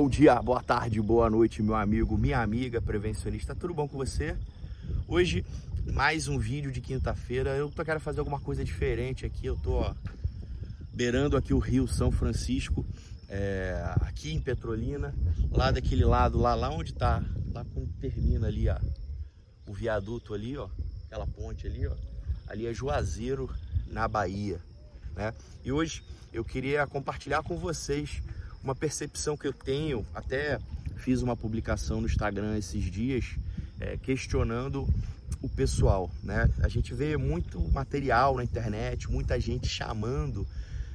Bom 0.00 0.08
dia, 0.08 0.40
boa 0.40 0.62
tarde, 0.62 1.02
boa 1.02 1.28
noite, 1.28 1.60
meu 1.60 1.74
amigo, 1.74 2.16
minha 2.16 2.40
amiga 2.40 2.80
prevencionista. 2.80 3.52
Tudo 3.52 3.74
bom 3.74 3.88
com 3.88 3.96
você? 3.96 4.36
Hoje, 5.08 5.44
mais 5.92 6.28
um 6.28 6.38
vídeo 6.38 6.70
de 6.70 6.80
quinta-feira. 6.80 7.56
Eu 7.56 7.68
tô 7.68 7.84
querendo 7.84 8.00
fazer 8.00 8.20
alguma 8.20 8.38
coisa 8.38 8.64
diferente 8.64 9.26
aqui. 9.26 9.44
Eu 9.44 9.56
tô 9.56 9.72
ó, 9.72 9.92
beirando 10.94 11.36
aqui 11.36 11.52
o 11.52 11.58
Rio 11.58 11.88
São 11.88 12.12
Francisco, 12.12 12.86
é, 13.28 13.92
aqui 14.02 14.32
em 14.32 14.40
Petrolina, 14.40 15.12
lá 15.50 15.72
daquele 15.72 16.04
lado, 16.04 16.38
lá, 16.38 16.54
lá 16.54 16.70
onde 16.70 16.94
tá, 16.94 17.20
lá 17.52 17.64
quando 17.64 17.92
termina 17.94 18.46
ali 18.46 18.68
ó, 18.68 18.78
o 19.66 19.72
viaduto 19.72 20.32
ali, 20.32 20.56
ó, 20.56 20.68
aquela 21.06 21.26
ponte 21.26 21.66
ali, 21.66 21.88
ó, 21.88 21.94
ali 22.46 22.68
é 22.68 22.72
Juazeiro, 22.72 23.50
na 23.88 24.06
Bahia, 24.06 24.60
né? 25.16 25.34
E 25.64 25.72
hoje 25.72 26.04
eu 26.32 26.44
queria 26.44 26.86
compartilhar 26.86 27.42
com 27.42 27.58
vocês 27.58 28.22
uma 28.62 28.74
percepção 28.74 29.36
que 29.36 29.46
eu 29.46 29.52
tenho, 29.52 30.06
até 30.14 30.58
fiz 30.96 31.22
uma 31.22 31.36
publicação 31.36 32.00
no 32.00 32.06
Instagram 32.06 32.56
esses 32.58 32.84
dias, 32.84 33.36
é, 33.80 33.96
questionando 33.96 34.86
o 35.40 35.48
pessoal, 35.48 36.10
né? 36.22 36.50
A 36.62 36.68
gente 36.68 36.92
vê 36.94 37.16
muito 37.16 37.60
material 37.72 38.36
na 38.36 38.44
internet, 38.44 39.10
muita 39.10 39.38
gente 39.38 39.68
chamando, 39.68 40.46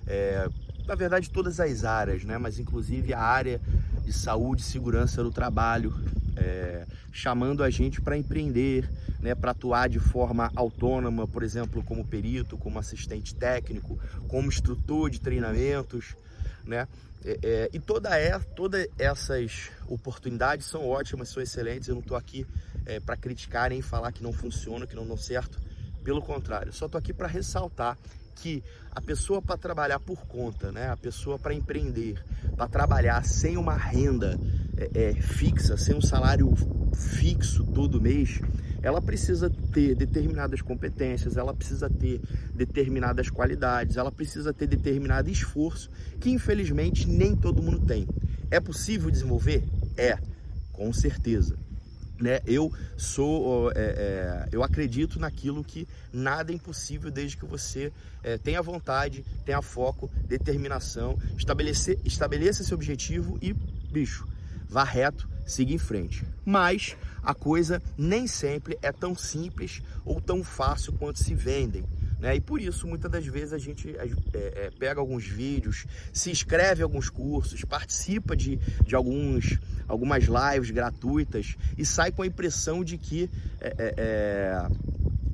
é, 0.06 0.48
na 0.86 0.96
verdade 0.96 1.30
todas 1.30 1.60
as 1.60 1.86
áreas, 1.86 2.24
né? 2.24 2.38
Mas 2.38 2.60
inclusive 2.60 3.14
a 3.14 3.22
área 3.22 3.62
de 4.04 4.12
saúde 4.12 4.62
e 4.62 4.66
segurança 4.66 5.24
do 5.24 5.32
trabalho, 5.32 5.94
é, 6.36 6.86
chamando 7.12 7.64
a 7.64 7.70
gente 7.70 8.02
para 8.02 8.18
empreender, 8.18 8.90
né, 9.20 9.34
para 9.34 9.52
atuar 9.52 9.88
de 9.88 10.00
forma 10.00 10.52
autônoma, 10.56 11.28
por 11.28 11.44
exemplo, 11.44 11.82
como 11.84 12.06
perito, 12.06 12.58
como 12.58 12.80
assistente 12.80 13.34
técnico, 13.34 13.98
como 14.28 14.48
instrutor 14.50 15.10
de 15.10 15.22
treinamentos, 15.22 16.16
né? 16.66 16.88
É, 17.26 17.40
é, 17.42 17.70
e 17.72 17.80
toda 17.80 18.18
é, 18.18 18.38
todas 18.38 18.88
essas 19.00 19.72
oportunidades 19.88 20.66
são 20.66 20.88
ótimas, 20.88 21.30
são 21.30 21.42
excelentes. 21.42 21.88
Eu 21.88 21.96
não 21.96 22.02
estou 22.02 22.18
aqui 22.18 22.46
é, 22.86 23.00
para 23.00 23.16
criticar 23.16 23.70
nem 23.70 23.82
falar 23.82 24.12
que 24.12 24.22
não 24.22 24.34
funciona, 24.34 24.86
que 24.86 24.96
não 24.96 25.08
dão 25.08 25.18
certo. 25.18 25.60
Pelo 26.04 26.22
contrário, 26.22 26.74
só 26.74 26.86
estou 26.86 27.00
aqui 27.00 27.14
para 27.14 27.28
ressaltar 27.28 27.98
que 28.36 28.62
a 28.92 29.00
pessoa 29.00 29.42
para 29.42 29.58
trabalhar 29.58 30.00
por 30.00 30.26
conta, 30.26 30.72
né? 30.72 30.90
A 30.90 30.98
pessoa 30.98 31.40
para 31.40 31.54
empreender, 31.54 32.22
para 32.58 32.68
trabalhar 32.68 33.24
sem 33.24 33.56
uma 33.56 33.76
renda 33.76 34.38
é, 34.78 35.10
é, 35.10 35.14
fixa, 35.14 35.78
sem 35.78 35.96
um 35.96 36.02
salário 36.02 36.54
fixo 36.94 37.64
todo 37.64 38.02
mês, 38.02 38.42
ela 38.84 39.02
precisa 39.02 39.50
ter 39.50 39.96
determinadas 39.96 40.62
competências, 40.62 41.38
ela 41.38 41.54
precisa 41.54 41.90
ter 41.90 42.22
determinadas 42.54 43.30
qualidades, 43.30 43.96
ela 43.96 44.12
precisa 44.12 44.54
ter 44.54 44.68
determinado 44.68 45.30
esforço 45.30 45.90
que 46.20 46.30
infelizmente 46.30 47.08
nem 47.08 47.36
todo 47.36 47.64
mundo 47.64 47.80
tem. 47.86 48.06
É 48.52 48.60
possível 48.60 49.10
desenvolver? 49.10 49.64
É, 49.98 50.18
com 50.74 50.92
certeza. 50.92 51.58
Né? 52.20 52.42
Eu 52.46 52.72
sou, 52.96 53.72
é, 53.72 53.76
é, 53.76 54.50
eu 54.52 54.62
acredito 54.62 55.20
naquilo 55.20 55.64
que 55.64 55.88
nada 56.12 56.52
é 56.52 56.56
impossível 56.56 57.10
desde 57.10 57.38
que 57.38 57.46
você 57.46 57.92
é, 58.22 58.38
tenha 58.38 58.62
vontade, 58.62 59.26
tenha 59.46 59.62
foco, 59.62 60.12
determinação, 60.28 61.18
estabelecer, 61.38 61.98
estabeleça 62.04 62.62
esse 62.62 62.74
objetivo 62.74 63.38
e, 63.42 63.54
bicho, 63.54 64.28
vá 64.70 64.84
reto, 64.84 65.28
siga 65.46 65.74
em 65.74 65.78
frente. 65.78 66.24
Mas 66.46 66.96
a 67.22 67.34
coisa 67.34 67.82
nem 67.98 68.28
sempre 68.28 68.78
é 68.82 68.92
tão 68.92 69.16
simples 69.16 69.82
ou 70.06 70.20
tão 70.20 70.44
fácil 70.44 70.94
quanto 70.94 71.20
se 71.20 71.34
vendem. 71.34 71.86
Né? 72.24 72.38
E 72.38 72.42
por 72.42 72.62
isso, 72.62 72.88
muitas 72.88 73.12
das 73.12 73.26
vezes, 73.26 73.52
a 73.52 73.58
gente 73.58 73.94
é, 73.98 74.08
é, 74.34 74.72
pega 74.80 75.02
alguns 75.02 75.26
vídeos, 75.26 75.86
se 76.14 76.32
inscreve 76.32 76.80
em 76.80 76.84
alguns 76.84 77.10
cursos, 77.10 77.66
participa 77.66 78.34
de, 78.34 78.56
de 78.86 78.96
alguns, 78.96 79.60
algumas 79.90 80.24
lives 80.24 80.72
gratuitas 80.72 81.58
e 81.78 81.86
sai 81.86 82.14
com 82.14 82.22
a 82.22 82.28
impressão 82.28 82.82
de 82.82 82.98
que 82.98 83.30
é, 83.60 83.68
é, 83.78 83.94
é, 83.98 84.68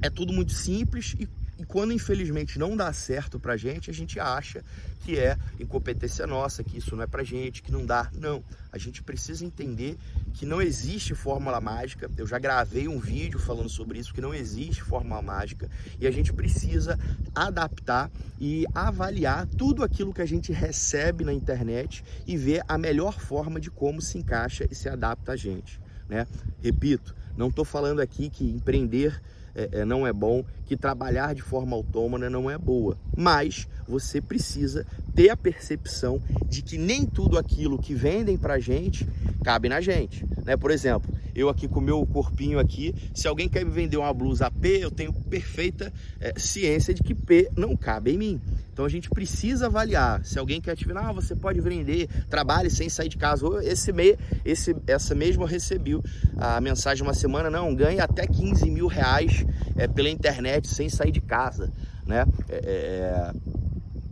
é 0.01 0.09
tudo 0.09 0.33
muito 0.33 0.51
simples 0.51 1.15
e 1.19 1.27
quando 1.69 1.93
infelizmente 1.93 2.57
não 2.57 2.75
dá 2.75 2.91
certo 2.91 3.39
pra 3.39 3.55
gente, 3.55 3.91
a 3.91 3.93
gente 3.93 4.19
acha 4.19 4.63
que 5.01 5.19
é 5.19 5.37
incompetência 5.59 6.25
nossa, 6.25 6.63
que 6.63 6.79
isso 6.79 6.95
não 6.95 7.03
é 7.03 7.07
pra 7.07 7.23
gente, 7.23 7.61
que 7.61 7.71
não 7.71 7.85
dá. 7.85 8.09
Não, 8.15 8.43
a 8.71 8.77
gente 8.79 9.03
precisa 9.03 9.45
entender 9.45 9.95
que 10.33 10.47
não 10.47 10.59
existe 10.59 11.13
fórmula 11.13 11.61
mágica. 11.61 12.09
Eu 12.17 12.25
já 12.25 12.39
gravei 12.39 12.87
um 12.87 12.99
vídeo 12.99 13.39
falando 13.39 13.69
sobre 13.69 13.99
isso, 13.99 14.11
que 14.11 14.19
não 14.19 14.33
existe 14.33 14.81
fórmula 14.81 15.21
mágica 15.21 15.69
e 15.99 16.07
a 16.07 16.11
gente 16.11 16.33
precisa 16.33 16.97
adaptar 17.35 18.09
e 18.39 18.65
avaliar 18.73 19.45
tudo 19.45 19.83
aquilo 19.83 20.11
que 20.11 20.23
a 20.23 20.27
gente 20.27 20.51
recebe 20.51 21.23
na 21.23 21.31
internet 21.31 22.03
e 22.25 22.35
ver 22.35 22.63
a 22.67 22.79
melhor 22.79 23.19
forma 23.19 23.59
de 23.59 23.69
como 23.69 24.01
se 24.01 24.17
encaixa 24.17 24.67
e 24.71 24.73
se 24.73 24.89
adapta 24.89 25.33
a 25.33 25.35
gente, 25.35 25.79
né? 26.09 26.25
Repito, 26.63 27.15
não 27.37 27.49
estou 27.49 27.63
falando 27.63 27.99
aqui 27.99 28.27
que 28.27 28.43
empreender 28.49 29.21
é, 29.55 29.79
é, 29.79 29.85
não 29.85 30.05
é 30.05 30.13
bom, 30.13 30.43
que 30.65 30.77
trabalhar 30.77 31.33
de 31.33 31.41
forma 31.41 31.75
autônoma 31.75 32.29
não 32.29 32.49
é 32.49 32.57
boa. 32.57 32.97
Mas 33.15 33.67
você 33.87 34.21
precisa 34.21 34.85
ter 35.15 35.29
a 35.29 35.37
percepção 35.37 36.21
de 36.47 36.61
que 36.61 36.77
nem 36.77 37.05
tudo 37.05 37.37
aquilo 37.37 37.77
que 37.77 37.93
vendem 37.93 38.37
pra 38.37 38.59
gente 38.59 39.07
cabe 39.43 39.69
na 39.69 39.81
gente. 39.81 40.25
Né? 40.45 40.55
Por 40.55 40.71
exemplo, 40.71 41.13
eu 41.35 41.49
aqui 41.49 41.67
com 41.67 41.79
o 41.79 41.83
meu 41.83 42.05
corpinho 42.05 42.59
aqui, 42.59 42.93
se 43.13 43.27
alguém 43.27 43.47
quer 43.47 43.65
me 43.65 43.71
vender 43.71 43.97
uma 43.97 44.13
blusa 44.13 44.51
P, 44.51 44.83
eu 44.83 44.91
tenho 44.91 45.13
perfeita 45.13 45.91
é, 46.19 46.33
ciência 46.37 46.93
de 46.93 47.01
que 47.01 47.15
P 47.15 47.49
não 47.55 47.75
cabe 47.75 48.11
em 48.11 48.17
mim. 48.17 48.41
Então 48.79 48.85
a 48.85 48.89
gente 48.89 49.09
precisa 49.09 49.65
avaliar. 49.65 50.23
Se 50.23 50.39
alguém 50.39 50.61
quer 50.61 50.73
te 50.73 50.87
vender, 50.87 51.01
ah, 51.01 51.11
você 51.11 51.35
pode 51.35 51.59
vender, 51.59 52.07
trabalhe 52.29 52.69
sem 52.69 52.87
sair 52.87 53.09
de 53.09 53.17
casa. 53.17 53.45
Esse 53.61 53.91
mês, 53.91 54.15
esse, 54.45 54.73
essa 54.87 55.13
mesma 55.13 55.43
eu 55.43 55.47
recebi 55.47 55.99
a 56.37 56.61
mensagem 56.61 57.03
uma 57.03 57.13
semana, 57.13 57.49
não, 57.49 57.75
ganhe 57.75 57.99
até 57.99 58.25
15 58.25 58.71
mil 58.71 58.87
reais 58.87 59.45
é, 59.75 59.85
pela 59.85 60.07
internet 60.07 60.69
sem 60.69 60.87
sair 60.87 61.11
de 61.11 61.19
casa, 61.19 61.73
né? 62.05 62.25
É, 62.47 62.55
é, 62.55 62.61
é, 62.63 63.33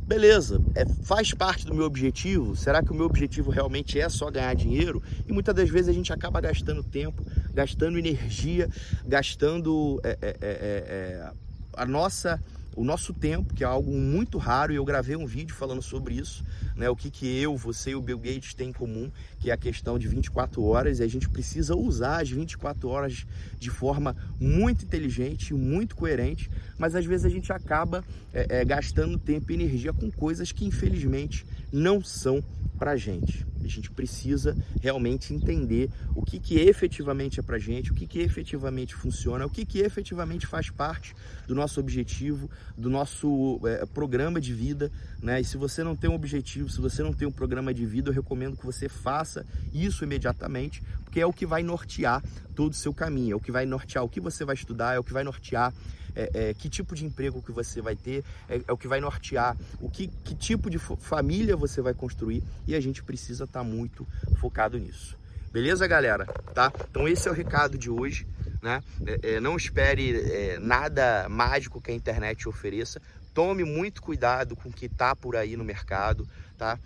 beleza, 0.06 0.62
é, 0.76 0.86
faz 1.02 1.34
parte 1.34 1.66
do 1.66 1.74
meu 1.74 1.86
objetivo. 1.86 2.54
Será 2.54 2.84
que 2.84 2.92
o 2.92 2.94
meu 2.94 3.06
objetivo 3.06 3.50
realmente 3.50 3.98
é 3.98 4.10
só 4.10 4.30
ganhar 4.30 4.54
dinheiro? 4.54 5.02
E 5.26 5.32
muitas 5.32 5.56
das 5.56 5.70
vezes 5.70 5.88
a 5.88 5.94
gente 5.94 6.12
acaba 6.12 6.42
gastando 6.42 6.84
tempo, 6.84 7.26
gastando 7.54 7.98
energia, 7.98 8.68
gastando 9.06 10.02
é, 10.04 10.18
é, 10.22 11.32
a 11.72 11.86
nossa 11.86 12.38
o 12.78 12.84
nosso 12.84 13.12
tempo, 13.12 13.56
que 13.56 13.64
é 13.64 13.68
algo 13.68 13.92
muito 13.92 14.38
raro, 14.38 14.72
e 14.72 14.76
eu 14.76 14.86
gravei 14.86 15.16
um 15.16 15.26
vídeo 15.26 15.56
falando 15.56 15.82
sobre 15.82 16.14
isso, 16.14 16.46
né? 16.76 16.88
O 16.88 16.96
que, 16.96 17.10
que 17.10 17.26
eu, 17.42 17.58
você 17.58 17.90
e 17.90 17.96
o 17.96 18.02
Bill 18.02 18.20
Gates 18.20 18.54
têm 18.54 18.70
em 18.70 18.72
comum, 18.74 19.12
que 19.40 19.50
é 19.50 19.54
a 19.54 19.58
questão 19.58 19.98
de 19.98 20.08
24 20.08 20.64
horas, 20.64 21.00
e 21.00 21.04
a 21.04 21.08
gente 21.08 21.28
precisa 21.28 21.76
usar 21.76 22.22
as 22.22 22.30
24 22.30 22.88
horas 22.88 23.26
de 23.58 23.72
forma 23.72 24.16
muito 24.40 24.86
inteligente, 24.86 25.56
muito 25.56 25.96
coerente, 25.96 26.52
mas 26.78 26.94
às 26.94 27.04
vezes 27.04 27.26
a 27.26 27.30
gente 27.30 27.52
acaba 27.52 28.04
é, 28.32 28.60
é, 28.60 28.66
gastando 28.66 29.18
tempo 29.18 29.52
e 29.52 29.56
energia 29.56 29.92
com 29.92 30.12
coisas 30.12 30.52
que 30.52 30.64
infelizmente 30.64 31.48
não 31.72 32.04
são 32.04 32.44
pra 32.78 32.96
gente. 32.96 33.46
A 33.64 33.68
gente 33.68 33.92
precisa 33.92 34.56
realmente 34.82 35.34
entender 35.34 35.90
o 36.16 36.24
que, 36.24 36.40
que 36.40 36.56
efetivamente 36.60 37.40
é 37.40 37.44
para 37.44 37.60
gente, 37.60 37.92
o 37.92 37.96
que, 37.96 38.08
que 38.08 38.20
efetivamente 38.20 38.96
funciona, 38.96 39.46
o 39.46 39.50
que, 39.50 39.66
que 39.66 39.80
efetivamente 39.80 40.48
faz 40.48 40.70
parte 40.70 41.14
do 41.48 41.54
nosso 41.54 41.80
objetivo, 41.80 42.50
do 42.78 42.90
nosso 42.90 43.60
é, 43.66 43.86
programa 43.86 44.40
de 44.40 44.54
vida. 44.54 44.92
Né? 45.22 45.42
E 45.42 45.44
se 45.44 45.58
você 45.58 45.84
não 45.84 45.96
tem 45.96 46.10
um 46.10 46.16
objetivo, 46.16 46.70
se 46.70 46.80
você 46.80 47.04
não 47.04 47.12
tem 47.12 47.28
um 47.28 47.32
programa 47.32 47.74
de 47.74 47.86
vida, 47.86 48.10
eu 48.10 48.14
recomendo 48.14 48.56
que 48.56 48.66
você 48.66 48.88
faça 48.88 49.46
isso 49.74 50.04
imediatamente, 50.04 50.82
porque 51.04 51.20
é 51.20 51.26
o 51.26 51.34
que 51.34 51.46
vai 51.46 51.64
nortear 51.64 52.24
todo 52.56 52.72
o 52.72 52.76
seu 52.76 52.94
caminho, 52.94 53.34
é 53.34 53.36
o 53.36 53.40
que 53.40 53.52
vai 53.52 53.66
nortear 53.66 54.04
o 54.04 54.10
que 54.10 54.22
você 54.22 54.46
vai 54.46 54.56
estudar, 54.56 54.96
é 54.96 55.00
o 55.00 55.04
que 55.04 55.14
vai 55.14 55.24
nortear 55.24 55.74
é, 56.18 56.50
é, 56.50 56.54
que 56.54 56.68
tipo 56.68 56.96
de 56.96 57.06
emprego 57.06 57.44
que 57.44 57.52
você 57.52 57.80
vai 57.80 57.96
ter, 57.96 58.24
é, 58.50 58.60
é 58.68 58.74
o 58.74 58.78
que 58.78 58.88
vai 58.88 59.00
nortear 59.00 59.56
o 59.80 59.88
que, 59.88 60.08
que 60.24 60.34
tipo 60.34 60.70
de 60.70 60.80
família 60.80 61.56
você 61.58 61.82
vai 61.82 61.94
construir 61.94 62.44
e 62.66 62.76
a 62.76 62.80
gente 62.80 63.04
precisa 63.04 63.46
estar 63.46 63.60
tá 63.60 63.66
muito 63.66 64.08
focado 64.40 64.78
nisso. 64.78 65.18
Beleza, 65.52 65.88
galera? 65.88 66.26
Tá? 66.54 66.72
Então 66.90 67.08
esse 67.08 67.28
é 67.28 67.32
o 67.32 67.34
recado 67.34 67.78
de 67.78 67.90
hoje. 67.90 68.28
Né? 68.62 68.82
É, 69.06 69.36
é, 69.36 69.40
não 69.40 69.56
espere 69.56 70.20
é, 70.20 70.60
nada 70.60 71.28
mágico 71.30 71.82
que 71.82 71.92
a 71.92 71.94
internet 71.94 72.48
ofereça. 72.48 73.02
Tome 73.34 73.64
muito 73.64 74.02
cuidado 74.02 74.56
com 74.56 74.70
o 74.70 74.74
que 74.74 74.88
está 74.88 75.16
por 75.16 75.36
aí 75.36 75.56
no 75.56 75.64
mercado, 75.64 76.28
tá? 76.58 76.80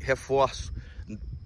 reforço, 0.00 0.72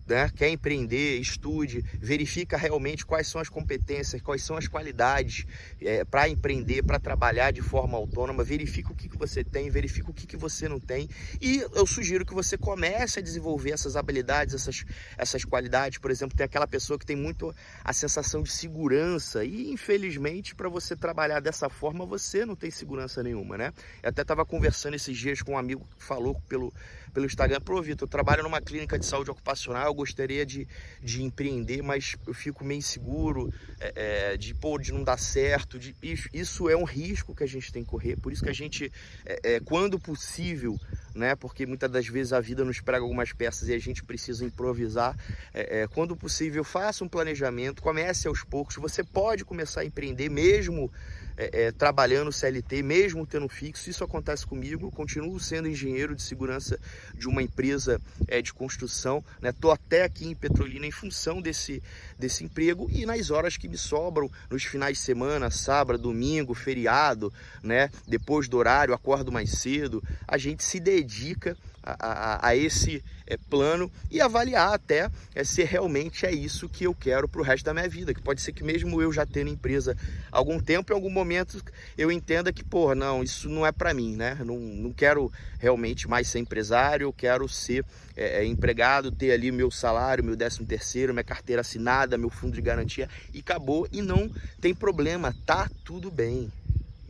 né, 0.06 0.30
quer 0.34 0.48
empreender, 0.48 1.18
estude, 1.18 1.82
verifica 2.00 2.56
realmente 2.56 3.06
quais 3.06 3.26
são 3.26 3.40
as 3.40 3.48
competências, 3.48 4.20
quais 4.20 4.42
são 4.42 4.56
as 4.56 4.66
qualidades 4.66 5.46
é, 5.80 6.04
para 6.04 6.28
empreender, 6.28 6.82
para 6.82 6.98
trabalhar 6.98 7.52
de 7.52 7.62
forma 7.62 7.96
autônoma, 7.96 8.42
verifica 8.42 8.92
o 8.92 8.94
que, 8.94 9.08
que 9.08 9.16
você 9.16 9.44
tem, 9.44 9.70
verifica 9.70 10.10
o 10.10 10.14
que, 10.14 10.26
que 10.26 10.36
você 10.36 10.68
não 10.68 10.80
tem 10.80 11.08
e 11.40 11.64
eu 11.74 11.86
sugiro 11.86 12.24
que 12.24 12.34
você 12.34 12.58
comece 12.58 13.18
a 13.18 13.22
desenvolver 13.22 13.70
essas 13.70 13.96
habilidades, 13.96 14.54
essas, 14.54 14.84
essas 15.16 15.44
qualidades. 15.44 15.98
Por 15.98 16.10
exemplo, 16.10 16.36
tem 16.36 16.44
aquela 16.44 16.66
pessoa 16.66 16.98
que 16.98 17.06
tem 17.06 17.16
muito 17.16 17.54
a 17.84 17.92
sensação 17.92 18.42
de 18.42 18.50
segurança 18.50 19.44
e 19.44 19.70
infelizmente 19.70 20.54
para 20.54 20.68
você 20.68 20.96
trabalhar 20.96 21.40
dessa 21.40 21.68
forma 21.68 22.04
você 22.04 22.44
não 22.44 22.56
tem 22.56 22.70
segurança 22.70 23.22
nenhuma, 23.22 23.56
né? 23.56 23.72
Eu 24.02 24.10
até 24.10 24.22
estava 24.22 24.44
conversando 24.44 24.94
esses 24.94 25.16
dias 25.16 25.42
com 25.42 25.52
um 25.52 25.58
amigo 25.58 25.86
que 25.96 26.04
falou 26.04 26.40
pelo, 26.48 26.72
pelo 27.12 27.26
Instagram, 27.26 27.60
pô 27.60 27.80
Vitor, 27.80 28.06
eu 28.06 28.10
trabalho 28.10 28.42
numa 28.42 28.60
clínica 28.60 28.98
de 28.98 29.06
saúde 29.06 29.30
ocupacional, 29.30 29.94
gostaria 30.00 30.46
de, 30.46 30.66
de 31.02 31.22
empreender, 31.22 31.82
mas 31.82 32.16
eu 32.26 32.32
fico 32.32 32.64
meio 32.64 32.78
inseguro 32.78 33.52
é, 33.78 34.32
é, 34.32 34.36
de, 34.36 34.54
pô, 34.54 34.78
de 34.78 34.92
não 34.92 35.04
dar 35.04 35.18
certo. 35.18 35.78
De, 35.78 35.94
isso 36.32 36.68
é 36.68 36.76
um 36.76 36.84
risco 36.84 37.34
que 37.34 37.44
a 37.44 37.46
gente 37.46 37.70
tem 37.70 37.84
que 37.84 37.90
correr. 37.90 38.16
Por 38.16 38.32
isso 38.32 38.42
que 38.42 38.48
a 38.48 38.54
gente, 38.54 38.90
é, 39.26 39.54
é, 39.54 39.60
quando 39.60 39.98
possível, 39.98 40.78
né, 41.14 41.34
porque 41.34 41.66
muitas 41.66 41.90
das 41.90 42.06
vezes 42.06 42.32
a 42.32 42.40
vida 42.40 42.64
nos 42.64 42.80
prega 42.80 43.02
algumas 43.02 43.32
peças 43.32 43.68
e 43.68 43.74
a 43.74 43.78
gente 43.78 44.02
precisa 44.02 44.44
improvisar, 44.44 45.16
é, 45.52 45.82
é, 45.82 45.86
quando 45.86 46.16
possível, 46.16 46.64
faça 46.64 47.04
um 47.04 47.08
planejamento, 47.08 47.82
comece 47.82 48.26
aos 48.26 48.42
poucos. 48.42 48.76
Você 48.76 49.04
pode 49.04 49.44
começar 49.44 49.82
a 49.82 49.84
empreender 49.84 50.30
mesmo 50.30 50.90
é, 51.36 51.64
é, 51.64 51.72
trabalhando 51.72 52.32
CLT, 52.32 52.82
mesmo 52.82 53.26
tendo 53.26 53.48
fixo. 53.48 53.88
Isso 53.88 54.04
acontece 54.04 54.46
comigo. 54.46 54.90
Continuo 54.90 55.38
sendo 55.40 55.68
engenheiro 55.68 56.14
de 56.14 56.22
segurança 56.22 56.78
de 57.14 57.28
uma 57.28 57.42
empresa 57.42 58.00
é, 58.28 58.40
de 58.42 58.52
construção. 58.52 59.24
Estou 59.42 59.70
né? 59.70 59.78
até 59.84 60.04
aqui 60.04 60.26
em 60.26 60.34
Petrolina 60.34 60.86
em 60.86 60.90
função 60.90 61.40
desse, 61.40 61.82
desse 62.18 62.44
emprego 62.44 62.88
e 62.90 63.06
nas 63.06 63.30
horas 63.30 63.56
que 63.56 63.68
me 63.68 63.78
sobram, 63.78 64.30
nos 64.50 64.64
finais 64.64 64.98
de 64.98 65.04
semana, 65.04 65.50
sábado, 65.50 65.98
domingo, 65.98 66.54
feriado, 66.54 67.32
né? 67.62 67.90
depois 68.06 68.48
do 68.48 68.56
horário, 68.56 68.94
acordo 68.94 69.32
mais 69.32 69.50
cedo, 69.50 70.02
a 70.26 70.36
gente 70.38 70.62
se 70.62 70.78
dedica 70.78 71.56
a, 71.82 72.48
a, 72.48 72.56
esse 72.56 73.02
é, 73.26 73.36
plano 73.36 73.90
e 74.10 74.20
avaliar 74.20 74.74
até 74.74 75.10
é, 75.34 75.44
se 75.44 75.62
realmente 75.64 76.26
é 76.26 76.32
isso 76.32 76.68
que 76.68 76.84
eu 76.84 76.94
quero 76.94 77.28
para 77.28 77.40
o 77.40 77.44
resto 77.44 77.64
da 77.64 77.74
minha 77.74 77.88
vida. 77.88 78.12
Que 78.12 78.20
pode 78.20 78.40
ser 78.40 78.52
que 78.52 78.62
mesmo 78.62 79.00
eu 79.00 79.12
já 79.12 79.24
tendo 79.24 79.48
empresa 79.48 79.96
há 80.30 80.38
algum 80.38 80.58
tempo, 80.60 80.92
em 80.92 80.94
algum 80.94 81.10
momento 81.10 81.62
eu 81.96 82.10
entenda 82.10 82.52
que, 82.52 82.64
porra, 82.64 82.94
não, 82.94 83.22
isso 83.22 83.48
não 83.48 83.66
é 83.66 83.72
para 83.72 83.94
mim, 83.94 84.16
né? 84.16 84.36
Não, 84.44 84.58
não 84.58 84.92
quero 84.92 85.32
realmente 85.58 86.08
mais 86.08 86.28
ser 86.28 86.38
empresário, 86.38 87.04
eu 87.04 87.12
quero 87.12 87.48
ser 87.48 87.84
é, 88.16 88.44
empregado, 88.44 89.10
ter 89.10 89.32
ali 89.32 89.50
meu 89.50 89.70
salário, 89.70 90.24
meu 90.24 90.36
décimo 90.36 90.66
terceiro, 90.66 91.12
minha 91.12 91.24
carteira 91.24 91.60
assinada, 91.60 92.18
meu 92.18 92.30
fundo 92.30 92.54
de 92.54 92.62
garantia 92.62 93.08
e 93.32 93.40
acabou. 93.40 93.88
E 93.92 94.02
não 94.02 94.30
tem 94.60 94.74
problema, 94.74 95.34
tá 95.46 95.70
tudo 95.84 96.10
bem. 96.10 96.50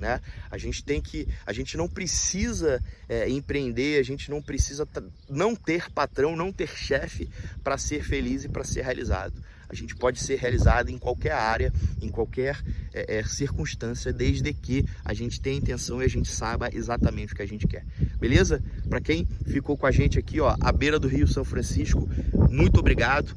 Né? 0.00 0.18
A 0.50 0.56
gente 0.56 0.82
tem 0.82 1.00
que, 1.00 1.28
a 1.44 1.52
gente 1.52 1.76
não 1.76 1.86
precisa 1.86 2.82
é, 3.06 3.28
empreender, 3.28 4.00
a 4.00 4.02
gente 4.02 4.30
não 4.30 4.40
precisa 4.40 4.88
não 5.28 5.54
ter 5.54 5.90
patrão, 5.90 6.34
não 6.34 6.50
ter 6.50 6.68
chefe 6.68 7.28
para 7.62 7.76
ser 7.76 8.02
feliz 8.02 8.44
e 8.44 8.48
para 8.48 8.64
ser 8.64 8.82
realizado. 8.82 9.34
A 9.68 9.74
gente 9.74 9.94
pode 9.94 10.18
ser 10.18 10.36
realizado 10.36 10.90
em 10.90 10.98
qualquer 10.98 11.32
área, 11.32 11.72
em 12.02 12.08
qualquer 12.08 12.60
é, 12.92 13.18
é, 13.18 13.22
circunstância, 13.22 14.12
desde 14.12 14.52
que 14.52 14.84
a 15.04 15.14
gente 15.14 15.40
tenha 15.40 15.58
intenção 15.58 16.02
e 16.02 16.04
a 16.04 16.08
gente 16.08 16.28
saiba 16.28 16.68
exatamente 16.72 17.32
o 17.32 17.36
que 17.36 17.42
a 17.42 17.46
gente 17.46 17.68
quer. 17.68 17.84
Beleza? 18.18 18.60
Para 18.88 19.00
quem 19.00 19.28
ficou 19.46 19.76
com 19.76 19.86
a 19.86 19.92
gente 19.92 20.18
aqui, 20.18 20.40
ó, 20.40 20.56
à 20.60 20.72
beira 20.72 20.98
do 20.98 21.06
Rio 21.06 21.28
São 21.28 21.44
Francisco, 21.44 22.08
muito 22.50 22.80
obrigado. 22.80 23.36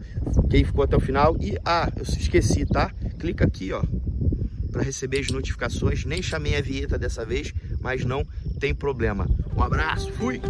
Quem 0.49 0.63
ficou 0.63 0.83
até 0.83 0.95
o 0.95 0.99
final 0.99 1.37
e 1.39 1.55
ah, 1.63 1.91
eu 1.95 2.01
esqueci, 2.01 2.65
tá? 2.65 2.89
Clica 3.19 3.45
aqui, 3.45 3.71
ó, 3.71 3.83
para 4.73 4.83
receber 4.83 5.19
as 5.19 5.29
notificações. 5.29 6.03
Nem 6.03 6.21
chamei 6.21 6.57
a 6.57 6.61
vinheta 6.61 6.97
dessa 6.97 7.23
vez, 7.23 7.53
mas 7.79 8.03
não 8.03 8.25
tem 8.59 8.75
problema. 8.75 9.25
Um 9.55 9.63
abraço, 9.63 10.11
fui! 10.11 10.41